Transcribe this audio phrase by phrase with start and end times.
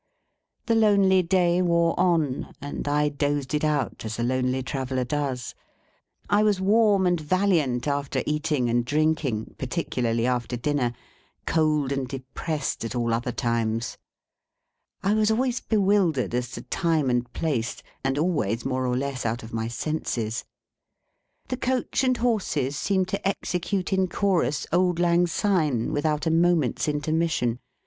[0.65, 5.53] The lonely day wore on, and I dozed it out, as a lonely traveller does.
[6.27, 10.93] I was warm and valiant after eating and drinking, particularly after dinner;
[11.45, 13.99] cold and depressed at all other times.
[15.03, 19.43] I was always bewildered as to time and place, and always more or less out
[19.43, 20.45] of my senses.
[21.49, 26.87] The coach and horses seemed to execute in chorus Auld Lang Syne, without a moment's
[26.87, 27.59] intermission.